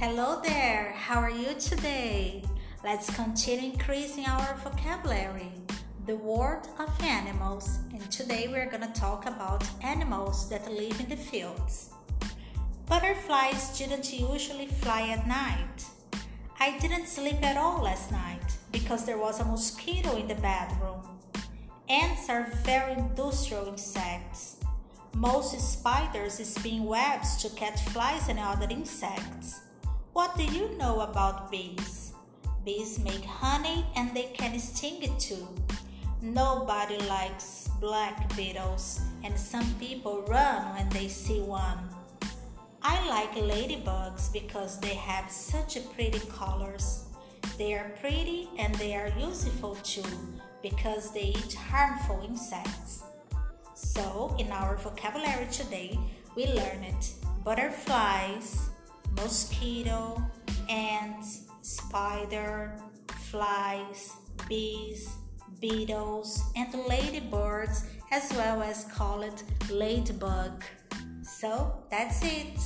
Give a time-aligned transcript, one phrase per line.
[0.00, 2.42] Hello there, how are you today?
[2.82, 5.52] Let's continue increasing our vocabulary,
[6.06, 11.10] the world of animals, and today we're going to talk about animals that live in
[11.10, 11.90] the fields.
[12.86, 15.84] Butterflies didn't usually fly at night.
[16.58, 21.02] I didn't sleep at all last night because there was a mosquito in the bedroom.
[21.90, 24.56] Ants are very industrial insects.
[25.14, 29.60] Most spiders spin webs to catch flies and other insects.
[30.30, 32.12] What do you know about bees?
[32.64, 35.44] Bees make honey and they can sting it too.
[36.22, 41.78] Nobody likes black beetles, and some people run when they see one.
[42.80, 47.06] I like ladybugs because they have such pretty colors.
[47.58, 50.06] They are pretty and they are useful too
[50.62, 53.02] because they eat harmful insects.
[53.74, 55.98] So, in our vocabulary today,
[56.36, 57.10] we learned
[57.42, 58.69] butterflies,
[59.30, 60.20] mosquito,
[60.68, 62.74] ants, spider,
[63.30, 64.10] flies,
[64.48, 65.08] bees,
[65.60, 70.64] beetles, and ladybirds, as well as call called ladybug.
[71.22, 72.58] So, that's it.